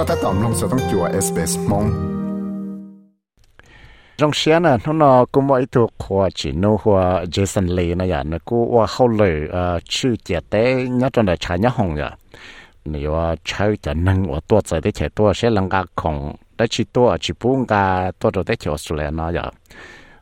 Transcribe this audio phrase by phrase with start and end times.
[0.00, 1.86] ็ถ้าตอมลงสต้องจัวเอสเปสมง
[4.18, 8.04] trong xe nè nó nó cũng mỗi thuộc khoa chỉ nó khoa Jason Lee nó
[8.08, 11.68] vậy nó cũng qua hậu lệ ờ chữ chế tế nhớ trong đời trái nhớ
[11.74, 12.10] hồng vậy
[12.84, 13.12] nếu
[13.44, 16.84] chơi cho nâng ở tua chơi để chơi tua sẽ lăng gà khổng để chỉ
[16.84, 19.50] tua chỉ buông gà tua rồi để chơi Australia nó vậy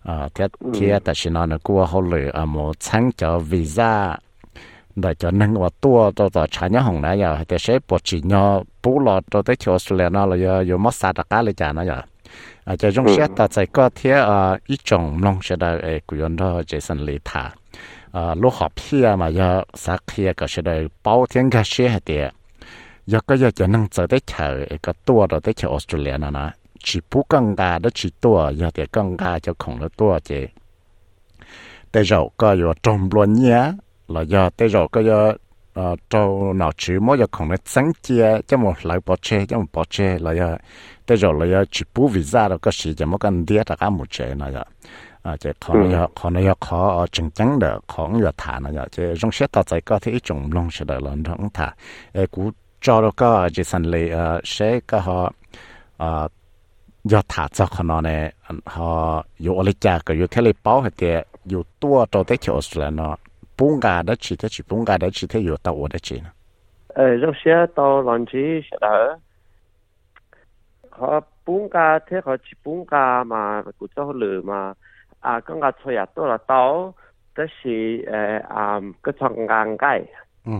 [0.03, 4.17] ờ thế thế tại vì nó nó cũng hậu lệ ờ một tháng cho visa
[5.02, 7.38] đại cho năng và tua cho cho trả nhá hồng này giờ.
[7.48, 10.78] Cái xếp bộ chỉ nhỏ bố lọ cho tới chỗ Australia nó là giờ giờ
[10.78, 12.02] mất sát đặc là chả nó giờ.
[12.64, 13.14] À cho chúng ừ.
[13.18, 17.06] sẽ ta sẽ có thế à ít chồng long sẽ đại ấy quyền đó Jason
[17.06, 17.52] Lee thả
[18.12, 21.90] à lúc họp kia mà giờ sát kia có sẽ đây bao tiền cái xe
[21.90, 22.18] hết đi
[23.06, 26.18] giờ có, giờ cho năng tới tới chợ à, cái tua rồi tới chỗ Australia
[26.18, 26.52] nó nó
[26.84, 30.20] chỉ bố căng gà đó chỉ tua giờ thì căng gà cho khổng nó tua
[30.20, 30.46] chứ
[31.92, 33.60] แต่เราก็อยู่ตรงบนเนี้ย
[34.10, 35.34] là giờ tới rồi cái giờ
[35.74, 39.16] à ờ, trâu nào chữ mỗi giờ còn nó sáng chia cho một lại bỏ
[39.22, 40.58] chê cho một bỏ chê là giờ
[41.06, 43.76] tới rồi là giờ chỉ bù visa rồi cái gì cho một cái đĩa là
[43.76, 44.64] cái một chê này ờ, giờ
[45.24, 47.00] à chỉ còn giờ còn giờ khó ừ.
[47.00, 50.00] ờ, chừng chắn được còn giờ thả này giờ chỉ trong xét tao thấy có
[50.00, 51.74] thấy trồng long sẽ được lần không thả.
[52.14, 55.32] Ê cú cho rồi cái chỉ sản lệ à sẽ cái họ
[55.98, 56.28] à
[57.04, 58.34] giờ thả cho con nó này
[58.66, 62.24] họ dù ở lịch trả cái dù thế lịch bảo hay tiệt dù tua cho
[62.24, 63.16] tới chỗ rồi nó
[63.60, 66.22] bông gà đó chỉ thế chỉ bông gà đó chỉ thế yếu tàu đó chỉ
[66.22, 66.30] nè
[66.88, 69.18] ờ lúc xưa tàu làm gì đó
[70.92, 74.74] họ bông gà thế họ chỉ bông gà mà cụ cho lừa mà
[75.20, 76.94] à con gà thôi à là tàu
[77.38, 77.44] đó
[78.08, 80.06] là à cái thằng ngang cái.
[80.46, 80.52] Ừ.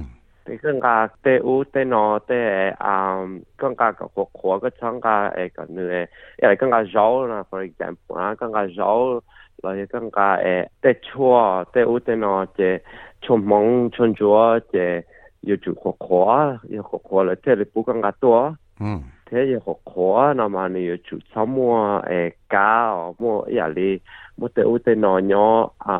[0.46, 3.26] Thì con gà tê u tê nọ tê à
[3.58, 6.06] con gà có cuộc của cái thằng gà ờ, cái nữa ấy
[6.42, 9.20] ờ, con gà rau là for example à con gà rau
[9.62, 12.82] 老些更加诶，在错在我在那在
[13.22, 15.04] 从忙从做在
[15.42, 18.56] 要做学科，要学科了，这里不更加多。
[18.82, 24.00] 嗯，thế giờ học khó là mà nếu chủ sáu mua eh cá mua ý lý
[24.38, 25.98] mua tê u tê nó nhỏ à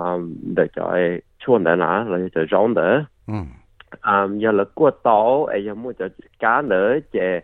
[0.56, 5.46] để cho eh chuồn đấy là là cho rong đấy um giờ là cua tàu
[5.46, 6.08] eh giờ mua cho
[6.40, 7.42] cá nữa chè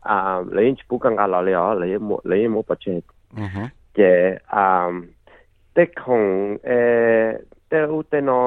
[0.00, 2.92] à lấy chú bú căng gà lò lẹo lấy mua lấy mua bạch chè
[3.94, 4.90] chè à
[5.76, 6.78] te kong e
[7.68, 8.38] te u te no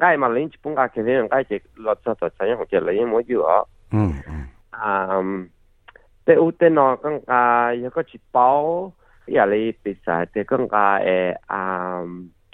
[0.00, 2.78] ngai ma lin chi punga ke ne ngai che lo cha to cha yang ke
[2.80, 3.58] le yin mo yu a
[4.86, 5.48] um
[6.24, 7.42] te u te no kang ka
[7.82, 8.92] ya ko chi pao
[9.26, 10.68] ya le pi sa te kang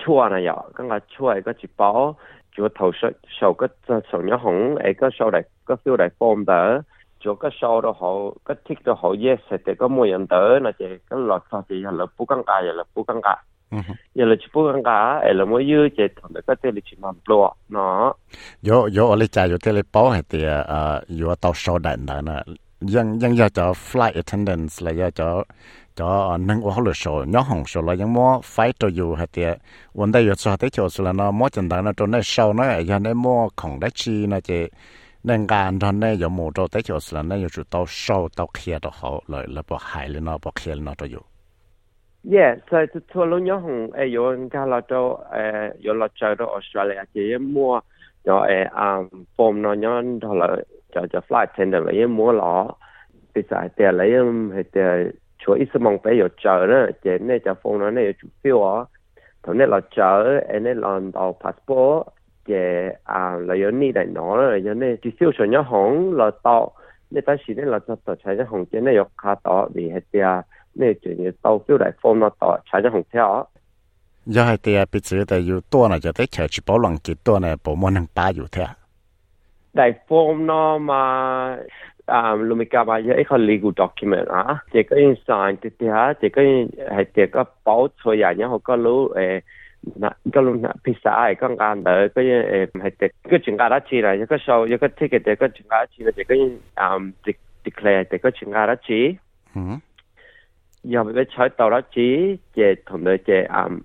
[0.01, 2.17] chua na ya kang ka chua e ko chi pao
[2.57, 3.11] chúa thầu sợ
[3.41, 3.69] sợ cái
[4.13, 6.83] sợ nhớ hỏng ấy có sau đại có phiêu đại form đó
[7.21, 8.13] chỗ có sau đó họ
[8.45, 10.59] có thích đó họ yes thì có mua nhận tớ.
[10.59, 13.37] Là chỉ có thì là bù căng cài là bù căng cài
[14.15, 17.15] ya le chipu nga el mo yu che to le ka te le chi man
[17.25, 17.37] plo
[17.69, 18.15] no
[18.62, 21.97] yo yo le cha yo te le po he te a yo to show da
[21.97, 22.34] na na
[22.94, 25.44] yang yang ya cho flight attendants la ya cho
[25.97, 29.15] cho ờ, nâng ô lô sổ nhỏ hồng sổ là những mô phải cho dù
[29.15, 29.59] hạt tiệt
[29.94, 32.53] vấn đề yếu cho tới chỗ là nó mô chân đáng nó cho nên sau
[32.53, 34.69] nó ở nên mô không đắc chi nó chỉ
[35.25, 38.28] nên gan cho nên yếu mô cho tới chỗ là nên yếu chủ tàu sâu
[38.37, 41.06] tàu kia đó họ lợi là bỏ hại lên nó bỏ kia lên nó cho
[41.06, 41.19] dù.
[42.25, 46.09] Yeah, so to to lo nhớ hồng e yo nga la cho e yo la
[46.15, 47.81] cho do Australia chỉ mua
[48.25, 50.56] cho e um form nó nhớ đó là
[50.94, 52.75] cho cho flight attendant lấy mua lọ
[53.34, 54.12] bây giờ thì lấy
[54.55, 54.81] hay thì
[55.38, 58.75] chúa ít mong bé yo chờ đó chỉ nên cho form nó này chủ phiếu
[58.77, 58.84] à
[59.43, 62.09] thằng này là chờ em này là đầu passport
[62.47, 62.55] chỉ
[63.05, 66.31] à là yo ni đại nó là yo này chỉ phiếu cho nhớ hồng là
[66.43, 66.72] tao
[67.11, 69.69] nên ta chỉ nên là cho cho chạy nhớ hồng chỉ nên yo khá tao
[69.75, 70.21] vì hay thì
[70.74, 73.50] 呢就要到表嚟放落袋踩咗红条。
[74.25, 78.66] 又系第二笔字就要多呢，就得求住保能几多呢，保冇能打油条。
[79.74, 81.58] 嚟 form 咯嘛，
[82.06, 89.42] 啊，路咪夹埋一个 legal document 啊，这个要 sign 啲啲吓，这个系这个保错人，然后个佬诶。
[89.96, 96.36] 那个路那披萨系更加的，个诶系这个全家得知啦，一个数一个 ticket 这个全家得知啦，这个
[96.75, 97.00] 啊
[97.63, 99.16] declare 这个全家得知。
[99.56, 99.81] 嗯。
[100.84, 103.82] giờ bây giờ chơi tàu đó chỉ chế thùng đời chế ảm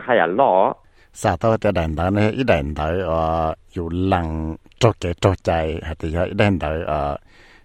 [0.00, 0.74] hay là lo
[1.12, 5.34] sa to cho đèn đó ít đèn đó ở ờ, dù lăng cho cái cho
[5.42, 7.16] chạy thì ít đèn đó ở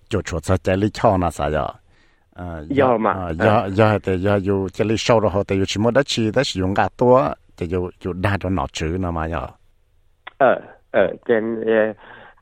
[0.10, 1.50] chỗ chỗ cho chạy lý cho nó sao
[2.34, 2.76] ờ, giờ.
[2.76, 3.12] Giờ mà.
[3.12, 6.32] Ờ, giờ giờ thì giờ dù chạy lý sau rồi thì chỉ muốn đã chi
[6.36, 9.48] đã sử dụng cả tua thì dù dù đa cho nó chữ nó mà giờ.
[10.38, 10.62] Ờ
[10.92, 11.64] ờ trên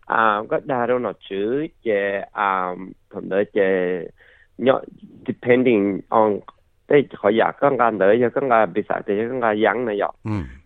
[0.06, 2.76] à có đa cho nó chữ về à
[3.10, 3.46] thùng đời
[4.58, 4.82] nhỏ
[5.28, 6.40] depending on
[6.88, 9.86] đây họ giả các ngà nữa cho các ngà bị sạc thì các ngà dặn
[9.86, 10.12] này dọ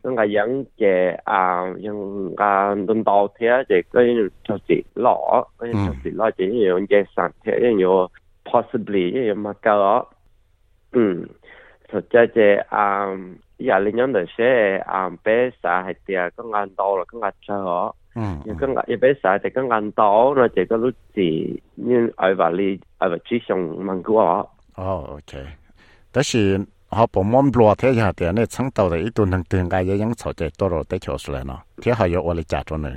[0.03, 5.43] các ngà dặn về à những ngà đơn đầu thế thì cái cho chị lọ
[5.59, 5.77] cái ừ.
[5.87, 8.07] cho chị lọ chỉ nhiều cái sản thế nhiều
[8.53, 10.01] possibly nhiều mà cơ
[10.91, 11.25] ừ.
[11.91, 13.15] Thực ra thì à
[13.59, 17.31] giả lên nhóm đời sẽ à bé sạc thì các ngà đầu là các ngà
[17.47, 21.20] chờ 嗯又更加一比赛就更加多，那这个路子，
[21.76, 24.50] 因爱话你爱话只上问过我。
[24.76, 25.44] 哦，OK，
[26.12, 26.60] 但是
[26.90, 29.84] họ bộ môn lúa thế giờ thì này sáng đầu thì ít tuần hàng tiền cái
[29.84, 32.76] những chỗ chạy tôi rồi tới chỗ rồi nó thế họ có lấy trả cho
[32.76, 32.92] này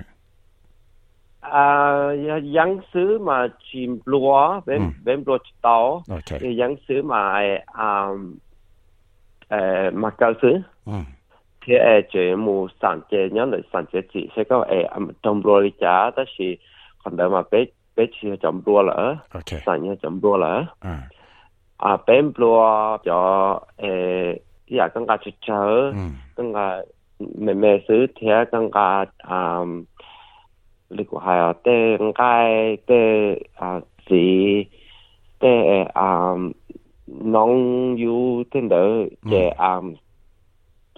[1.40, 8.10] 啊，有养鼠嘛，全lúa，bên bên lúa tàu， OK 有养鼠嘛系啊，
[9.50, 9.92] 诶
[11.67, 14.83] thế ai e chế mu sản chế nhớ lại sản chế chỉ sẽ có ai
[14.83, 16.25] âm trong đua đi chả đó à.
[16.25, 16.33] à, e, dạ, ừ.
[16.39, 16.57] thì
[17.05, 17.65] còn đỡ mà bé
[17.97, 19.17] bé chỉ trong đua là
[19.67, 20.67] sản nhớ trong đua là
[21.79, 21.97] à.
[22.07, 25.93] Bé đua cho ai thì à con cá chút chớ
[26.37, 26.83] con cá
[27.39, 29.59] mẹ mẹ xứ thế à con cá à
[30.89, 33.81] lịch của hai à tê ngay tê à
[34.11, 34.65] gì
[35.39, 36.33] tê à
[37.07, 38.87] nong yu tên đỡ
[39.31, 39.55] chế ừ.
[39.59, 39.81] à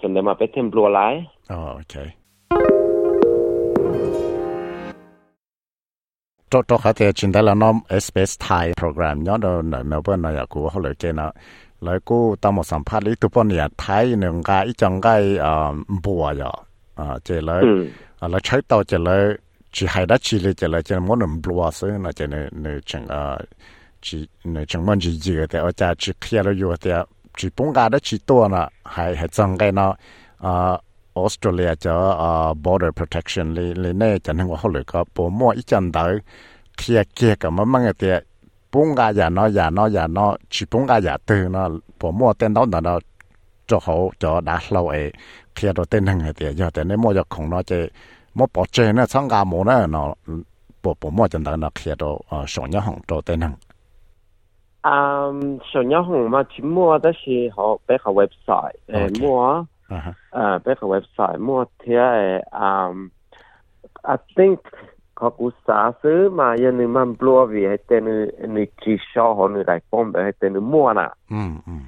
[0.05, 1.25] còn nên mà bé thêm blue lái.
[1.53, 2.13] Oh, okay.
[6.49, 9.23] Tốt, tốt, khá thì chúng ta là nó SBS Thai program.
[9.23, 11.31] Nhớ là nãy mà bữa nãy cũng họ lời kia nó
[11.81, 15.37] lời cô ta một sản phát lý tụ bọn nhà Thái nên cái chẳng cái
[16.03, 16.51] bùa rồi
[16.95, 17.61] à chỉ lời.
[17.61, 17.87] Ừ.
[18.19, 19.37] Ờ, lời chơi tàu chỉ lời.
[19.71, 22.49] Chỉ hay đã chỉ lời chỉ lời chỉ muốn làm bùa xí là chỉ nên
[22.51, 23.39] nên chẳng ờ, à
[24.01, 27.05] chỉ nên chẳng muốn gì gì cái ở cha chỉ kia rồi rồi
[27.37, 29.95] chỉ bông gà đó chỉ to nè à, hay hay trong cái nó
[30.37, 30.77] à
[31.15, 35.29] Australia cho à ờ, border protection li li nè chẳng hạn họ lấy cái bộ
[35.29, 36.17] mua ít chân đầu
[36.77, 38.23] kia kia cái mà mang cái tiền
[38.71, 42.11] bông gà giả nó giả nó giả nó, chỉ bông gà giả từ nó bộ
[42.11, 42.99] mua tên đó nó nó
[43.67, 45.13] cho họ cho đã lâu ấy.
[45.55, 47.89] Kia rồi tên hàng cái tiền giờ tên này mua cho không nó chơi.
[48.33, 50.13] Mua bỏ chơi nó sang gà mua nữa nó
[50.83, 53.53] bộ bộ mua chân đầu nó kia rồi ờ, sống nhớ hàng cho tên hàng
[54.87, 59.67] 嗯，上一行嘛，轉摸都係學比較 website，誒摸啊，
[60.31, 63.09] 誒比較 website 摸睇誒，嗯
[64.03, 64.59] ，I think
[65.15, 66.55] 佢估啥事嘛？
[66.57, 71.11] 因為慢 blow 嘅係等你你至少可能嚟方便係等你摸啦。
[71.31, 71.85] 嗯嗯，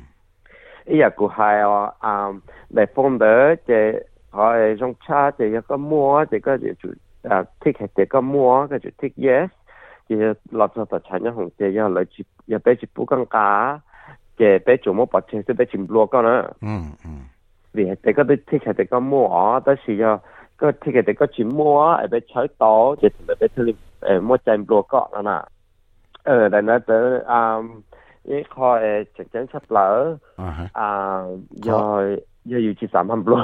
[0.87, 2.29] 依日佢係話啊
[2.73, 3.29] 嚟方便
[3.67, 9.49] 嘅係種差嘅一個摸，一個就誒 tick 一個摸，跟住 tick yes。
[10.08, 10.16] จะ
[10.56, 13.50] เราจะตัดฉันยังของเจยังเลยจิอย่าไปจิปูกังกา
[14.40, 16.36] จะไปจุ่มปัจเจจะไปจิมบลัวก็นะ
[16.66, 17.22] อืมอืม
[17.74, 20.18] vì để có đôi thích để có mua ở đó thì do
[20.56, 24.20] có thích để có chỉ mua ở bên trái tổ chỉ để bên thứ ờ
[24.20, 25.42] mua chân bùa cọ đó nè
[26.22, 27.80] ờ để nó tới um
[28.28, 28.78] cái kho
[29.18, 30.88] chắc chắn sắp lỡ อ่าฮะ à
[31.66, 31.78] do
[32.50, 33.40] doอยู่ที่สามพันบลัว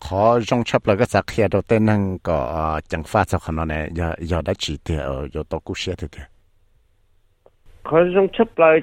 [0.00, 3.52] khó trong chấp là cái sạc kia đầu tiên năng có chẳng pha sao khả
[3.52, 4.94] năng này giờ giờ đã chỉ thì
[5.32, 6.22] giờ tôi cũng xe thì thì
[7.84, 8.76] khó trong chấp là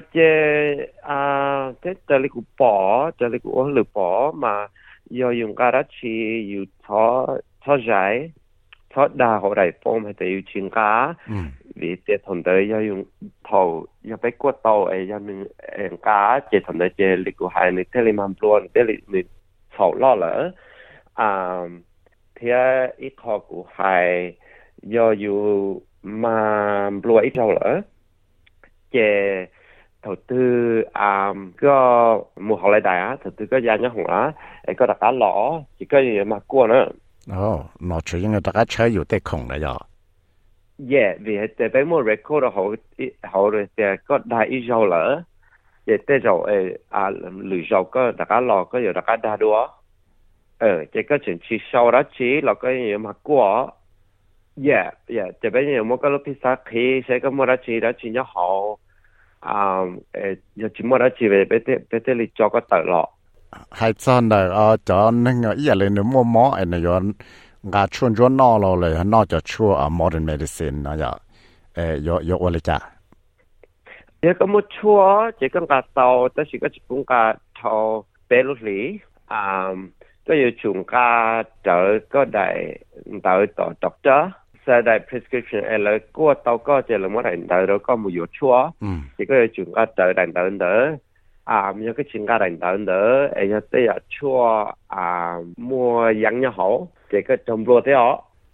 [1.82, 4.66] cái tờ lịch bỏ tờ lịch của lửa bỏ mà
[5.10, 6.08] giờ dùng cái đó chỉ
[6.54, 7.26] dùng thó
[7.64, 8.32] thó giải
[8.94, 11.14] thó đa hộ đại phong hay tự chuyển cá
[11.74, 13.04] vì tiệt thằng tới dùng
[13.50, 15.18] thầu do bé quất tàu ấy do
[16.02, 18.00] cá chế thằng tới chế lịch của hai người thế
[18.40, 19.26] luôn thế là mình
[19.78, 20.14] sầu lo
[21.16, 24.34] thế à, ít học của hai
[24.82, 27.82] do 嗯，睇下呢個股係又要萬六一周啦，
[28.90, 29.48] 嘅
[30.02, 31.68] 投資啊個
[32.36, 34.34] 冇好嚟大啊，投資個人一紅啦，
[34.66, 36.92] 誒個大家攞，而家要乜過呢？
[37.28, 39.86] 哦，攞住應該大家車要得窮啦又。
[40.76, 42.74] Yeah，vì dạ, thế bé mua record hậu
[43.22, 45.22] hậu rồi thì có đại ý rồi lỡ,
[45.86, 49.36] vậy thế rồi à lười rồi có đại cá lò có nhiều đại cá đa
[49.36, 49.68] đua
[50.58, 53.66] ờ chỉ có chuyện chỉ sau đó chỉ là cái gì mà qua
[54.56, 57.56] dạ dạ chỉ bây giờ một cái lúc thì sao khi sẽ có một đó
[57.66, 58.76] chỉ đó chỉ nhớ họ
[59.40, 59.80] à
[60.12, 60.20] ờ,
[60.56, 63.08] giờ chỉ một đó chỉ về bên bên bên lịch cho có tờ lọ.
[63.70, 67.00] Hai chân đời ở chỗ nên người giờ lên nếu mua mỏ anh này rồi
[67.62, 71.12] ngà chuyên chuyên nọ rồi là nó cho chua ở modern medicine nó giờ
[71.76, 71.82] dạ.
[71.84, 72.80] ờ yo yo ở lại
[74.22, 78.04] chỉ có một chua chỉ có cả tàu ta chỉ có chỉ cũng cả tàu
[78.28, 79.68] bé lúc lý à
[80.26, 81.08] ก็อยู่ชุงกา
[81.64, 81.78] เจอ
[82.14, 82.48] ก็ได้
[83.22, 84.28] เดาต่อด็อกเตอร์
[84.64, 88.54] สได้ prescription อะไรก็ตัวก็จะละมั่ไหนเดาเราก็มีอยู่ชัว
[89.16, 90.74] ที่ก็อยู่ชุงกาเจอได้เดาเดอ
[91.50, 93.02] อ่ามีก็ชิงกาได้เดาเดอ
[93.34, 94.38] ไอ้เนี่ยเตะชัว
[94.94, 95.06] อ่า
[95.68, 95.92] มัว
[96.24, 96.68] ยังเนี่ยหอ
[97.10, 97.94] ที่ก็จมรัวเตะ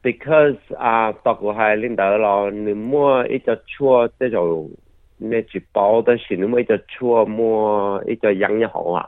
[0.04, 0.92] because อ่า
[1.24, 4.42] ตัวกูให้ลินเดอเราหนึ่งมัวอีจะชัวเตะจะ
[5.28, 7.58] เนี่ยจีบเอาแต่สิ่งนี้ไม่จะชัวมัว
[8.08, 9.06] อีจะยังเนี่ยหออ่ะ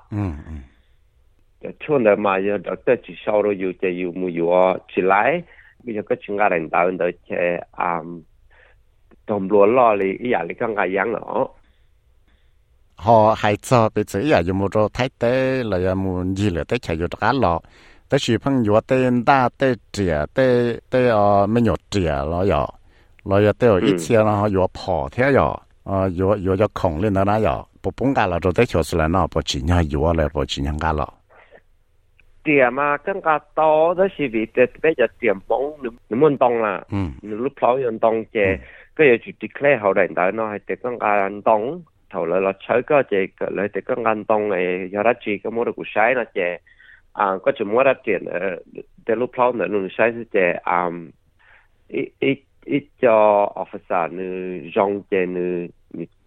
[1.63, 5.43] 就穿的嘛，要到得就烧了油，这又木油啊，起来，
[5.85, 7.35] 比如个请个人到到去
[7.71, 8.03] 啊，
[9.27, 11.51] 同罗老哩，一样哩刚刚养了。
[12.97, 17.63] 好，孩子，别这样，有木着太对了，要木你了，得吃有这个老。
[18.09, 22.75] 得小朋友得大得姐得得要，没有姐了哟，
[23.25, 31.13] 老要得一天然后要跑天哟，啊，要要要空了那那要，不搬家了就再跳出来，那不今年要来，不今年干了。
[32.45, 34.47] Tiền mà con gà to đó là vì
[34.83, 36.99] bây giờ tiền bóng nếu muốn đông là ừ.
[37.23, 38.59] Nếu lúc pháo yên đông che
[38.97, 42.41] cái giờ chỉ declare hậu đền đạo nó hay tế con gà đông thầu lại
[42.41, 45.77] là chơi cái cái lại con gà đông này giờ ra chỉ cái mua được
[45.95, 46.59] sai nó che
[47.13, 48.25] à có chỉ mua ra tiền
[49.07, 50.91] tế lúc pháo nữa nó sai che à
[51.89, 55.67] ít ít ít cho officer nữ rong che nữ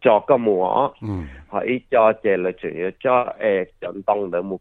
[0.01, 1.07] cho cái mua ừ.
[1.47, 4.59] Họ ít cho che là yếu cho ê chọn đông được một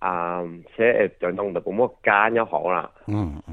[0.00, 0.42] quả à
[0.78, 3.14] sẽ chọn đông được một cá nhau hậu là ừ
[3.46, 3.52] ừ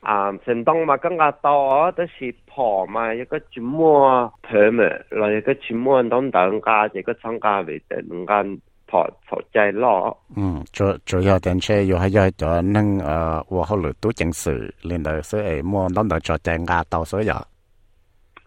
[0.00, 12.30] à thành đông mà更加多都是破嘛一个节目 permit 来一个节目当等加一个参加为的能间破破ใจ咯 ừ chủ chủ yếu đến chơi yêu hay yêu
[12.36, 16.08] cho nâng ờ và họ lựa tú chính sự lên đời sẽ ấy mua đón
[16.08, 17.40] đợi cho chạy ngà tàu số ya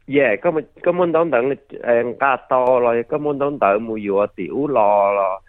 [0.08, 5.42] 耶根本根本当等诶加多咯根本当等冇要我屌咯咯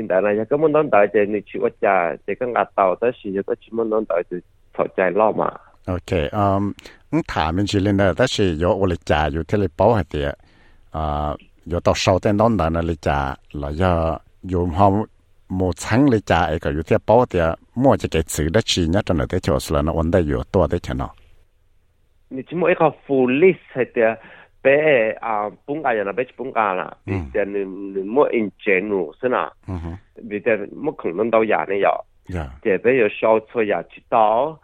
[0.00, 4.42] 现在呢，根本当大只你去我家，这个阿豆在是有个专门当大只
[4.72, 5.60] 炒菜捞嘛。
[5.86, 6.74] OK，嗯，
[7.10, 10.38] 我他们去了呢，但是有我的家有这里包下的，
[10.90, 14.90] 啊，有到烧在当当那里家，那要有好
[15.48, 21.10] 木仓里家一个有这包的，莫就给吃的吃，那真的得就是了，那问题有多的钱呢？
[22.28, 24.18] 你起码一个福利才的。
[24.61, 31.89] 俾啊本家人啊俾本家啦，你就你你冇 in general 是啦，嗯哼你就冇可能到人呢有，
[32.35, 34.59] 呀就俾有烧出也知道，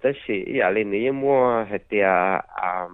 [0.00, 2.88] 这是一下你你冇系嘅啊，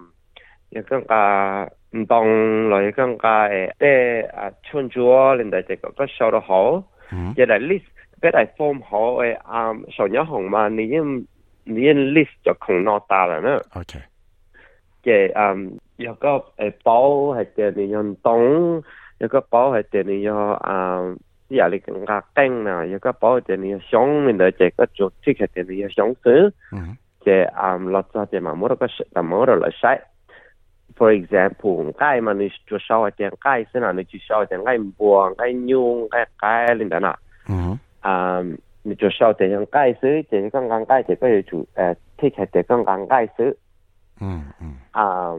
[0.69, 7.83] 又更加唔当来更加诶，即啊穿咗，令到这个个烧得好，嗯亦系 list
[8.21, 11.27] 俾嚟 form 好诶啊，上一行嘛，你因
[11.65, 13.59] 你因 list 就穷落大啦呢。
[13.73, 13.99] OK
[15.03, 18.83] 嘅嗯 有个诶包系嘅你用冻，
[19.19, 20.99] 有个包系嘅你用啊
[21.49, 30.01] 啲人你更加冰啊，有个包系嘅你用香面嘅嘅个做即系嘅你用香水嗯嘅啊落咗嘅嘛冇得个但冇得嚟晒。
[30.95, 37.17] For example，鸡嘛你做烧嘅鸡先啊，你做烧嘅鸡波、鸡牛、鸡鸡你等啊，
[37.49, 38.43] 嗯啊
[38.83, 43.57] 你做烧嘅鸡水，就刚刚鸡就不如做诶 take 嘅刚刚鸡水。
[44.21, 45.33] 嗯嗯啊，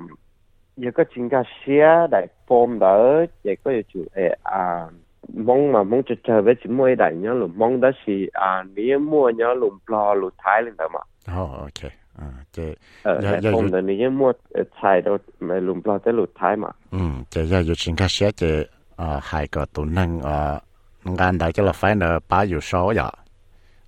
[0.78, 4.88] 有个专家写嚟 form 到，亦都要做诶啊，
[5.32, 11.00] 蒙嘛蒙就就俾钱每大人路蒙得是啊，你摸咗路落路睇你知嘛？
[11.34, 14.38] 哦 OK 啊即诶，有有系 form 到你一摸诶
[14.80, 16.75] 睇到咪路落得路睇嘛？
[16.92, 20.61] 嗯即要有钱卡写即啊系个都能啊
[21.04, 23.12] 眼大即系反而把有收呀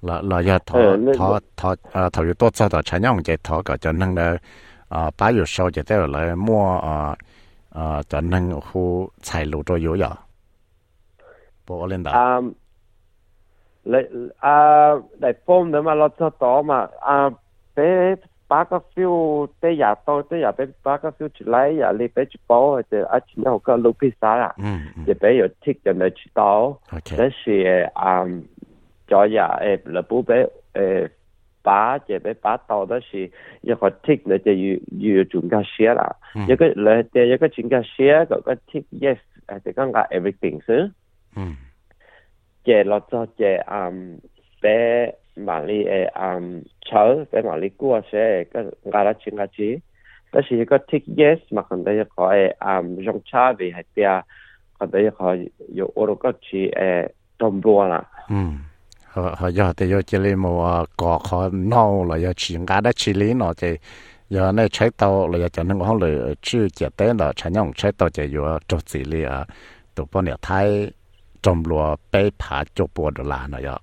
[0.02, 3.02] là là ya thọ Ờ, nên- thọ thọ à thọ yu tốt cho thọ chán
[3.02, 3.76] nhong cái thọ cái
[4.90, 7.16] cho năng là à ba yu sau cái đó là mua à
[7.70, 10.16] à cho năng khu chạy路都有呀，
[11.66, 12.40] bộ lên đó 啊，
[13.82, 13.94] 你
[14.38, 17.30] 啊嚟 form 到嘛落咗朵嘛啊，
[17.74, 18.16] 俾
[18.48, 26.78] 把个 feel 啲廿多啲廿俾把个 feel 出嚟，呀你俾住包就一前后个路披萨啦，嗯嗯就俾有 tick 人哋知道。
[26.92, 28.24] ，OK 这是啊，
[29.08, 31.10] 昨日诶，勒布俾诶
[31.62, 33.30] 把这俾把到的是
[33.62, 39.18] 一个 tick 你就要要专家写啦，嗯一个你第一个专家写嗰个 tick yes
[39.48, 40.92] 诶就讲个 everything 先，
[41.36, 41.56] 嗯
[42.64, 43.90] 这落咗这啊
[44.60, 46.40] 俾埋你诶啊
[46.82, 49.80] 炒俾埋你估写个亚拉专家知，
[50.30, 54.22] 但是一个 tick yes 嘛，可能一个诶啊用差别系啲
[54.78, 55.36] 可能一个
[55.74, 56.38] 有我都觉得
[56.70, 58.08] 诶咁多啦。
[58.30, 58.64] 嗯
[59.11, 62.57] họ họ giờ thì giờ chỉ lấy một ờ, cỏ khó nâu là giờ chỉ
[62.67, 63.77] ngã đã chỉ lấy nó thì
[64.29, 67.51] giờ này chạy tàu là giờ cho nên họ lấy chưa chỉ tới là chạy
[67.51, 69.45] nhau chạy tàu chỉ giờ cho chỉ lý à
[69.95, 70.91] tụi bọn nhà thái
[71.41, 73.77] trong lúa bay phá cho bộ đồ là nó giờ.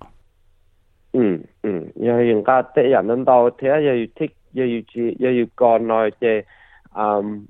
[1.11, 1.69] Ừ ừ.
[1.95, 6.11] Giờ hiện ta thế giờ nên đâu thế giờ thích giờ chỉ giờ còn nói
[6.21, 6.27] chỉ
[6.93, 7.45] um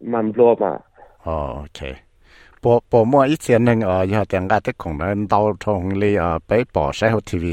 [0.00, 0.78] mình lúa mà.
[1.24, 2.03] Ok.
[2.64, 5.88] Bộ bộ mua ít tiền nên ở giờ tiền ga tích cũng nên đau trong
[5.88, 7.44] li ở bé bỏ xe hậu TV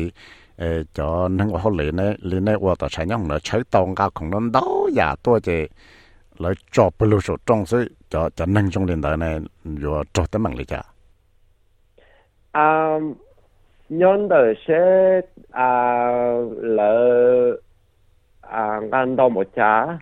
[0.57, 3.95] ờ cho nên hậu lì này lì này ở tại trái nhông nó chơi tông
[3.95, 5.67] ga cũng nên đau giả tôi thì
[6.37, 10.03] lấy cho bê lô sổ trong sự cho cho nâng trong điện đại này rồi
[10.13, 10.81] cho tới mạng lý cha
[12.51, 12.99] à
[13.89, 14.75] nhân đời sẽ
[15.51, 16.01] à
[16.61, 17.11] lỡ
[18.41, 19.99] à ngàn đô một cha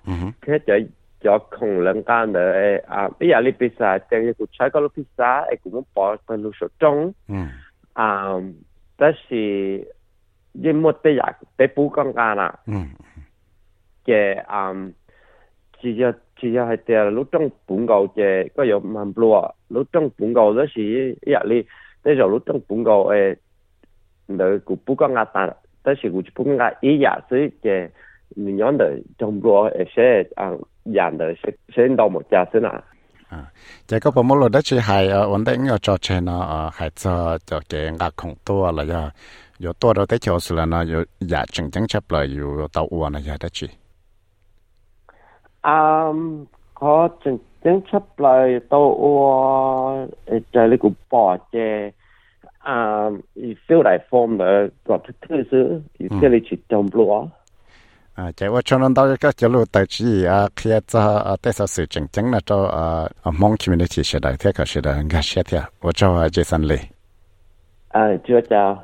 [0.47, 0.73] thế cho
[1.23, 4.79] cho không lần cao nữa à bây giờ đi pizza chơi cái cuộc chơi có
[4.79, 7.11] lúc pizza ấy cũng muốn bỏ phần lúc số trong
[7.93, 8.23] à
[8.97, 9.77] đó là
[10.63, 11.23] cái một bây giờ
[11.57, 12.75] để bù công cá nè
[14.05, 14.73] cái à
[15.81, 16.11] chỉ cho
[16.41, 20.09] chỉ cho hai tiền lúc trong bún gạo cái có nhiều mầm lúa lúc trong
[20.19, 21.63] bún gạo đó là giờ đi
[22.03, 23.35] tới rồi lúc trong bún gạo ấy
[24.27, 25.53] nữa cũng bù con cá ta đó
[25.85, 27.89] là cũng bù con cá ý giả sử cái
[28.37, 30.59] 년도 정부 sẽ 안
[30.95, 31.35] 양도
[31.75, 32.81] 센도 못 자스나
[33.29, 33.51] à
[33.87, 36.89] chỉ à, có một lần đó chỉ hay vấn đề nhỏ cho trên nó hay
[36.89, 39.09] cho cho cái ngạc không to là giờ
[39.59, 42.67] giờ to đó tới chỗ là nó giờ giả dạ, chừng chẳng chấp là giờ
[42.73, 43.67] tàu uo là giờ đó chỉ
[45.61, 46.03] à
[46.73, 50.07] có chừng chẳng chấp lại tàu uo
[50.51, 51.91] trời lấy cũng bỏ chè
[52.59, 53.09] à
[53.67, 55.43] phiêu đại form là có thứ thứ
[55.99, 56.17] gì ừ.
[56.21, 57.25] phiêu lấy chỉ trong lúa
[58.19, 59.63] à chạy qua cho nên đó các chế lụ
[60.27, 62.65] à khi cho tế sở sự chỉnh là cho
[63.23, 66.67] à mong community sẽ đại thế cả sẽ đại ngã sẽ thế và cho Jason
[66.67, 66.79] Lee
[67.89, 68.01] à
[68.49, 68.83] chào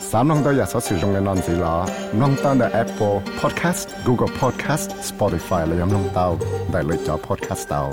[0.00, 1.86] sám nông tôi giờ sử dụng cái non gì là
[2.20, 6.38] nông tan Apple Podcast Google Podcast Spotify là nhóm nông tao
[6.72, 7.92] đại lựa chọn podcast tao